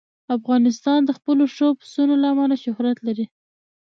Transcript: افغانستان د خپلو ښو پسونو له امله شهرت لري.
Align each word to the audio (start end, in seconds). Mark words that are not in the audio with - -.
افغانستان 0.37 0.99
د 1.05 1.11
خپلو 1.17 1.43
ښو 1.55 1.67
پسونو 1.79 2.13
له 2.21 2.27
امله 2.33 2.55
شهرت 2.63 2.97
لري. 3.07 3.25